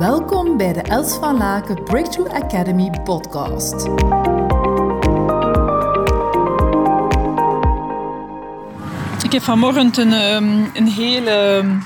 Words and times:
Welkom 0.00 0.56
bij 0.56 0.72
de 0.72 0.82
Els 0.82 1.14
van 1.14 1.36
Laken 1.36 1.84
Breakthrough 1.84 2.34
Academy 2.34 2.90
podcast. 3.04 3.74
Ik 9.24 9.32
heb 9.32 9.42
vanmorgen 9.42 9.92
een, 10.00 10.12
ehm, 10.12 10.64
een 10.74 10.88
hele 10.88 11.30
ehm, 11.30 11.78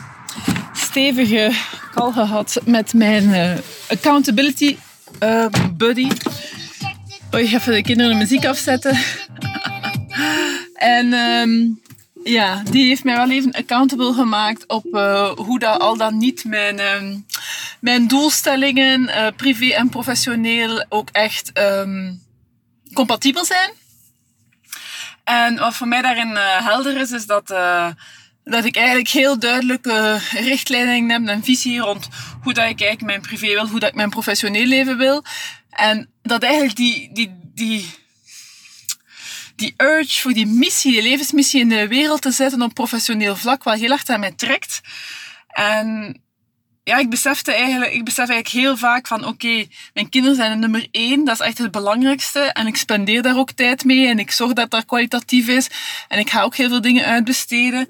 stevige 0.72 1.52
call 1.94 2.12
gehad 2.12 2.60
met 2.64 2.92
mijn 2.92 3.32
eh, 3.32 3.58
accountability 3.88 4.76
uh, 5.22 5.46
buddy. 5.76 6.08
Oh, 7.30 7.40
even 7.40 7.72
de 7.72 7.82
kinderen 7.82 8.12
de 8.12 8.18
muziek 8.18 8.46
afzetten. 8.46 8.98
en 10.74 11.12
ehm, 11.12 11.50
ja, 12.24 12.62
die 12.70 12.86
heeft 12.86 13.04
mij 13.04 13.16
wel 13.16 13.30
even 13.30 13.52
accountable 13.52 14.12
gemaakt 14.12 14.66
op 14.66 14.86
uh, 14.90 15.30
hoe 15.30 15.58
dat 15.58 15.80
al 15.80 15.96
dan 15.96 16.18
niet 16.18 16.44
mijn, 16.44 16.80
mijn 17.84 18.08
doelstellingen, 18.08 19.34
privé 19.36 19.66
en 19.66 19.88
professioneel, 19.88 20.84
ook 20.88 21.08
echt 21.12 21.52
compatibel 22.94 23.44
zijn. 23.44 23.70
En 25.24 25.58
wat 25.58 25.74
voor 25.74 25.88
mij 25.88 26.02
daarin 26.02 26.30
uh, 26.30 26.66
helder 26.66 26.96
is, 27.00 27.10
is 27.10 27.26
dat, 27.26 27.50
uh, 27.50 27.88
dat 28.44 28.64
ik 28.64 28.76
eigenlijk 28.76 29.08
heel 29.08 29.38
duidelijke 29.38 30.20
richtlijnen 30.30 31.10
heb 31.10 31.26
en 31.26 31.44
visie 31.44 31.80
rond 31.80 32.08
hoe 32.42 32.52
dat 32.52 32.68
ik 32.68 32.80
eigenlijk 32.80 33.02
mijn 33.02 33.20
privé 33.20 33.46
wil, 33.46 33.68
hoe 33.68 33.80
dat 33.80 33.88
ik 33.88 33.94
mijn 33.94 34.10
professioneel 34.10 34.66
leven 34.66 34.98
wil. 34.98 35.24
En 35.70 36.10
dat 36.22 36.42
eigenlijk 36.42 36.76
die, 36.76 37.10
die, 37.12 37.34
die, 37.54 37.90
die 39.56 39.74
urge 39.76 40.20
voor 40.20 40.32
die 40.32 40.46
missie, 40.46 40.92
die 40.92 41.02
levensmissie 41.02 41.60
in 41.60 41.68
de 41.68 41.88
wereld 41.88 42.22
te 42.22 42.30
zetten 42.30 42.62
op 42.62 42.74
professioneel 42.74 43.36
vlak 43.36 43.64
wel 43.64 43.74
heel 43.74 43.90
erg 43.90 44.06
aan 44.06 44.20
mij 44.20 44.32
trekt. 44.32 44.80
En 45.48 46.20
ja, 46.84 46.96
ik 46.98 47.10
besefte 47.10 47.52
eigenlijk, 47.52 47.92
ik 47.92 48.04
besef 48.04 48.28
eigenlijk 48.28 48.48
heel 48.48 48.76
vaak 48.76 49.06
van, 49.06 49.26
oké, 49.26 49.66
mijn 49.94 50.08
kinderen 50.08 50.36
zijn 50.36 50.58
nummer 50.58 50.88
één, 50.90 51.24
dat 51.24 51.40
is 51.40 51.46
echt 51.46 51.58
het 51.58 51.70
belangrijkste. 51.70 52.40
En 52.40 52.66
ik 52.66 52.76
spendeer 52.76 53.22
daar 53.22 53.36
ook 53.36 53.50
tijd 53.50 53.84
mee 53.84 54.08
en 54.08 54.18
ik 54.18 54.30
zorg 54.30 54.52
dat 54.52 54.70
dat 54.70 54.84
kwalitatief 54.84 55.48
is. 55.48 55.68
En 56.08 56.18
ik 56.18 56.30
ga 56.30 56.42
ook 56.42 56.56
heel 56.56 56.68
veel 56.68 56.80
dingen 56.80 57.04
uitbesteden. 57.04 57.88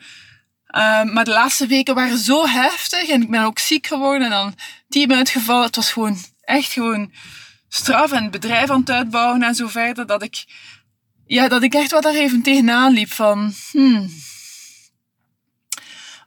Uh, 0.77 1.02
maar 1.02 1.24
de 1.24 1.30
laatste 1.30 1.66
weken 1.66 1.94
waren 1.94 2.18
zo 2.18 2.46
heftig 2.46 3.08
en 3.08 3.22
ik 3.22 3.30
ben 3.30 3.42
ook 3.42 3.58
ziek 3.58 3.86
geworden 3.86 4.22
en 4.22 4.30
dan 4.30 4.55
team 4.88 5.12
uitgevallen. 5.12 5.66
Het 5.66 5.77
was 5.77 5.92
gewoon 5.92 6.16
echt 6.40 6.72
gewoon 6.72 7.12
straf 7.68 8.12
en 8.12 8.30
bedrijf 8.30 8.70
aan 8.70 8.80
het 8.80 8.90
uitbouwen 8.90 9.42
en 9.42 9.55
zo 9.55 9.66
verder, 9.66 10.06
dat 10.06 10.22
ik, 10.22 10.44
ja, 11.27 11.48
dat 11.48 11.62
ik 11.62 11.74
echt 11.74 11.90
wat 11.90 12.02
daar 12.02 12.14
even 12.14 12.42
tegenaan 12.42 12.92
liep 12.92 13.12
van, 13.12 13.55
hmm, 13.70 14.11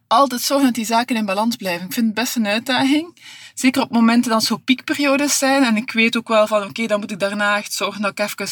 altijd 0.08 0.42
zorgen 0.42 0.66
dat 0.66 0.76
die 0.76 0.86
zaken 0.86 1.16
in 1.16 1.26
balans 1.26 1.56
blijven. 1.56 1.86
Ik 1.86 1.94
vind 1.94 2.06
het 2.06 2.16
best 2.16 2.36
een 2.36 2.48
uitdaging. 2.48 3.18
Zeker 3.54 3.82
op 3.82 3.92
momenten 3.92 4.32
dat 4.32 4.44
zo 4.44 4.58
piekperiodes 4.58 5.38
zijn. 5.38 5.64
En 5.64 5.76
ik 5.76 5.92
weet 5.92 6.18
ook 6.18 6.28
wel 6.28 6.48
van, 6.48 6.64
oké, 6.64 6.86
dan 6.86 7.00
moet 7.00 7.12
ik 7.12 7.20
daarna 7.20 7.58
echt 7.58 7.74
zorgen 7.74 8.02
dat 8.02 8.12
ik 8.12 8.20
even 8.20 8.48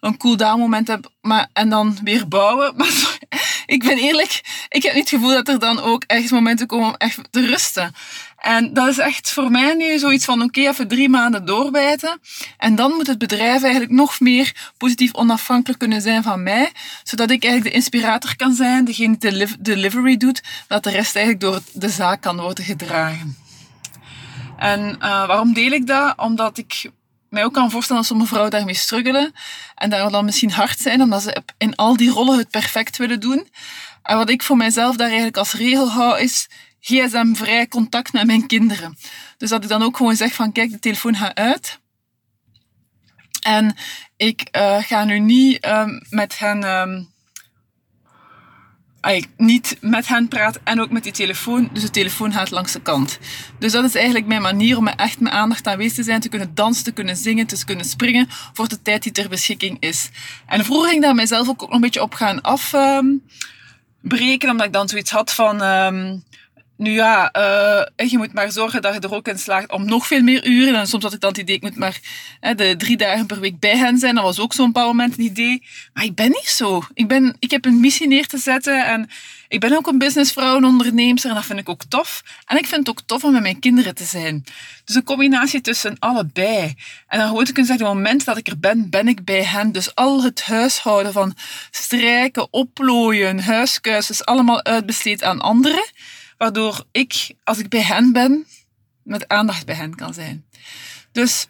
een 0.00 0.16
cool-down 0.16 0.58
moment 0.58 0.88
heb. 0.88 1.10
Maar, 1.20 1.48
en 1.52 1.68
dan 1.68 1.98
weer 2.02 2.28
bouwen. 2.28 2.74
Maar 2.76 3.22
ik 3.66 3.82
ben 3.82 3.98
eerlijk, 3.98 4.40
ik 4.68 4.82
heb 4.82 4.94
niet 4.94 5.10
het 5.10 5.20
gevoel 5.20 5.34
dat 5.34 5.48
er 5.48 5.58
dan 5.58 5.80
ook 5.80 6.04
echt 6.06 6.30
momenten 6.30 6.66
komen 6.66 6.86
om 6.86 6.94
echt 6.94 7.18
te 7.30 7.46
rusten. 7.46 7.94
En 8.36 8.74
dat 8.74 8.88
is 8.88 8.98
echt 8.98 9.30
voor 9.30 9.50
mij 9.50 9.74
nu 9.74 9.98
zoiets 9.98 10.24
van, 10.24 10.42
oké, 10.42 10.60
even 10.60 10.88
drie 10.88 11.08
maanden 11.08 11.44
doorbijten. 11.44 12.20
En 12.58 12.74
dan 12.74 12.92
moet 12.92 13.06
het 13.06 13.18
bedrijf 13.18 13.62
eigenlijk 13.62 13.92
nog 13.92 14.20
meer 14.20 14.72
positief 14.76 15.14
onafhankelijk 15.14 15.78
kunnen 15.78 16.02
zijn 16.02 16.22
van 16.22 16.42
mij. 16.42 16.72
Zodat 17.02 17.30
ik 17.30 17.44
eigenlijk 17.44 17.74
de 17.74 17.80
inspirator 17.80 18.36
kan 18.36 18.54
zijn, 18.54 18.84
degene 18.84 19.16
die 19.18 19.30
de 19.30 19.56
delivery 19.60 20.16
doet, 20.16 20.42
dat 20.68 20.82
de 20.82 20.90
rest 20.90 21.16
eigenlijk 21.16 21.44
door 21.44 21.60
de 21.72 21.88
zaak 21.88 22.20
kan 22.20 22.40
worden 22.40 22.64
gedragen. 22.64 23.36
En 24.58 24.80
uh, 24.80 25.26
waarom 25.26 25.52
deel 25.52 25.70
ik 25.70 25.86
dat? 25.86 26.18
Omdat 26.18 26.58
ik 26.58 26.90
mij 27.34 27.44
ook 27.44 27.52
kan 27.52 27.70
voorstellen 27.70 28.00
dat 28.00 28.10
sommige 28.10 28.28
vrouwen 28.28 28.52
daarmee 28.52 28.74
struggelen. 28.74 29.32
En 29.74 29.90
daar 29.90 30.10
dan 30.10 30.24
misschien 30.24 30.52
hard 30.52 30.78
zijn, 30.78 31.02
omdat 31.02 31.22
ze 31.22 31.42
in 31.58 31.74
al 31.74 31.96
die 31.96 32.10
rollen 32.10 32.38
het 32.38 32.50
perfect 32.50 32.96
willen 32.96 33.20
doen. 33.20 33.48
En 34.02 34.16
wat 34.16 34.30
ik 34.30 34.42
voor 34.42 34.56
mijzelf 34.56 34.96
daar 34.96 35.06
eigenlijk 35.06 35.36
als 35.36 35.52
regel 35.52 35.90
hou, 35.90 36.20
is 36.20 36.48
gsm-vrij 36.80 37.68
contact 37.68 38.12
met 38.12 38.26
mijn 38.26 38.46
kinderen. 38.46 38.98
Dus 39.36 39.48
dat 39.48 39.62
ik 39.62 39.68
dan 39.68 39.82
ook 39.82 39.96
gewoon 39.96 40.16
zeg 40.16 40.34
van, 40.34 40.52
kijk, 40.52 40.70
de 40.70 40.78
telefoon 40.78 41.16
gaat 41.16 41.34
uit. 41.34 41.78
En 43.42 43.76
ik 44.16 44.48
uh, 44.56 44.82
ga 44.82 45.04
nu 45.04 45.18
niet 45.18 45.66
um, 45.66 46.00
met 46.08 46.38
hen... 46.38 46.62
Um, 46.62 47.13
ay, 49.04 49.24
niet 49.36 49.76
met 49.80 50.08
hen 50.08 50.28
praten 50.28 50.60
en 50.64 50.80
ook 50.80 50.90
met 50.90 51.02
die 51.02 51.12
telefoon. 51.12 51.70
Dus 51.72 51.82
de 51.82 51.90
telefoon 51.90 52.32
gaat 52.32 52.50
langs 52.50 52.72
de 52.72 52.80
kant. 52.80 53.18
Dus 53.58 53.72
dat 53.72 53.84
is 53.84 53.94
eigenlijk 53.94 54.26
mijn 54.26 54.42
manier 54.42 54.76
om 54.76 54.88
echt 54.88 55.20
mijn 55.20 55.34
aandacht 55.34 55.66
aanwezig 55.66 55.94
te 55.94 56.02
zijn, 56.02 56.20
te 56.20 56.28
kunnen 56.28 56.54
dansen, 56.54 56.84
te 56.84 56.92
kunnen 56.92 57.16
zingen, 57.16 57.46
te 57.46 57.64
kunnen 57.64 57.84
springen 57.84 58.26
voor 58.52 58.68
de 58.68 58.82
tijd 58.82 59.02
die 59.02 59.12
ter 59.12 59.28
beschikking 59.28 59.76
is. 59.80 60.10
En 60.46 60.64
vroeger 60.64 60.88
ging 60.88 61.00
ik 61.00 61.06
daar 61.06 61.14
mijzelf 61.14 61.48
ook 61.48 61.60
nog 61.60 61.70
een 61.70 61.80
beetje 61.80 62.02
op 62.02 62.14
gaan 62.14 62.40
afbreken, 62.40 62.80
omdat 64.50 64.66
ik 64.66 64.72
dan 64.72 64.88
zoiets 64.88 65.10
had 65.10 65.32
van... 65.32 65.62
Um, 65.62 66.24
nu 66.76 66.90
ja, 66.90 67.34
uh, 67.36 68.08
je 68.10 68.18
moet 68.18 68.32
maar 68.32 68.52
zorgen 68.52 68.82
dat 68.82 68.94
je 68.94 69.00
er 69.00 69.14
ook 69.14 69.28
in 69.28 69.38
slaagt 69.38 69.72
om 69.72 69.84
nog 69.84 70.06
veel 70.06 70.22
meer 70.22 70.46
uren. 70.46 70.74
En 70.74 70.86
soms 70.86 71.02
had 71.02 71.12
ik 71.12 71.20
dan 71.20 71.30
het 71.30 71.38
idee, 71.38 71.56
ik 71.56 71.62
moet 71.62 71.76
maar 71.76 72.00
de 72.56 72.74
drie 72.78 72.96
dagen 72.96 73.26
per 73.26 73.40
week 73.40 73.58
bij 73.58 73.76
hen 73.76 73.98
zijn. 73.98 74.14
Dat 74.14 74.24
was 74.24 74.40
ook 74.40 74.52
zo'n 74.52 74.66
bepaald 74.66 74.86
moment 74.86 75.18
een 75.18 75.24
idee. 75.24 75.62
Maar 75.92 76.04
ik 76.04 76.14
ben 76.14 76.28
niet 76.28 76.48
zo. 76.48 76.82
Ik, 76.94 77.08
ben, 77.08 77.36
ik 77.38 77.50
heb 77.50 77.64
een 77.64 77.80
missie 77.80 78.08
neer 78.08 78.26
te 78.26 78.38
zetten 78.38 78.86
en 78.86 79.10
ik 79.48 79.60
ben 79.60 79.76
ook 79.76 79.86
een 79.86 79.98
businessvrouw, 79.98 80.56
een 80.56 80.64
onderneemster 80.64 81.30
en 81.30 81.36
dat 81.36 81.44
vind 81.44 81.58
ik 81.58 81.68
ook 81.68 81.84
tof. 81.88 82.22
En 82.46 82.56
ik 82.56 82.66
vind 82.66 82.86
het 82.86 82.88
ook 82.88 83.02
tof 83.06 83.24
om 83.24 83.32
met 83.32 83.42
mijn 83.42 83.58
kinderen 83.58 83.94
te 83.94 84.04
zijn. 84.04 84.44
Dus 84.84 84.96
een 84.96 85.04
combinatie 85.04 85.60
tussen 85.60 85.96
allebei. 85.98 86.74
En 87.08 87.18
dan 87.18 87.28
gewoon 87.28 87.44
te 87.44 87.52
kunnen 87.52 87.66
zeggen, 87.66 87.86
op 87.86 87.94
het 87.94 88.02
moment 88.02 88.24
dat 88.24 88.36
ik 88.36 88.46
er 88.46 88.58
ben, 88.58 88.90
ben 88.90 89.08
ik 89.08 89.24
bij 89.24 89.44
hen. 89.44 89.72
Dus 89.72 89.94
al 89.94 90.22
het 90.22 90.42
huishouden 90.42 91.12
van 91.12 91.34
strijken, 91.70 92.52
oplooien, 92.52 93.40
huiskuis, 93.40 94.10
is 94.10 94.24
allemaal 94.24 94.64
uitbesteed 94.64 95.22
aan 95.22 95.40
anderen 95.40 95.84
waardoor 96.38 96.84
ik, 96.90 97.34
als 97.44 97.58
ik 97.58 97.68
bij 97.68 97.82
hen 97.82 98.12
ben, 98.12 98.46
met 99.02 99.28
aandacht 99.28 99.66
bij 99.66 99.74
hen 99.74 99.94
kan 99.94 100.14
zijn. 100.14 100.44
Dus 101.12 101.46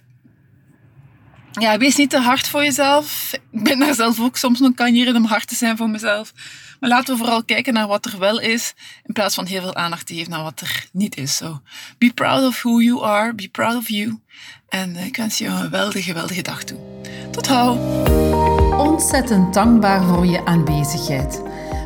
ja, 1.52 1.78
wees 1.78 1.96
niet 1.96 2.10
te 2.10 2.18
hard 2.18 2.48
voor 2.48 2.64
jezelf. 2.64 3.32
Ik 3.50 3.62
ben 3.62 3.78
daar 3.78 3.94
zelf 3.94 4.20
ook 4.20 4.36
soms 4.36 4.60
nog 4.60 4.74
kanjeren 4.74 5.16
om 5.16 5.24
hard 5.24 5.48
te 5.48 5.54
zijn 5.54 5.76
voor 5.76 5.90
mezelf. 5.90 6.32
Maar 6.80 6.90
laten 6.90 7.14
we 7.14 7.20
vooral 7.20 7.44
kijken 7.44 7.72
naar 7.74 7.86
wat 7.86 8.06
er 8.06 8.18
wel 8.18 8.40
is, 8.40 8.74
in 9.02 9.12
plaats 9.12 9.34
van 9.34 9.46
heel 9.46 9.60
veel 9.60 9.74
aandacht 9.74 10.06
te 10.06 10.14
geven 10.14 10.30
naar 10.30 10.42
wat 10.42 10.60
er 10.60 10.88
niet 10.92 11.16
is. 11.16 11.36
So, 11.36 11.60
be 11.98 12.12
proud 12.14 12.44
of 12.44 12.62
who 12.62 12.80
you 12.80 13.04
are, 13.04 13.34
be 13.34 13.48
proud 13.48 13.76
of 13.76 13.88
you. 13.88 14.20
En 14.68 14.96
ik 14.96 15.16
wens 15.16 15.38
je 15.38 15.46
een 15.46 15.60
geweldige, 15.60 16.02
geweldige 16.02 16.42
dag 16.42 16.64
toe. 16.64 16.78
Tot 17.30 17.46
hou! 17.46 17.78
Ontzettend 18.78 19.54
dankbaar 19.54 20.04
voor 20.04 20.26
je 20.26 20.44
aanwezigheid. 20.44 21.42